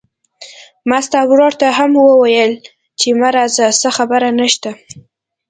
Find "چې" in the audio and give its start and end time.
2.99-3.07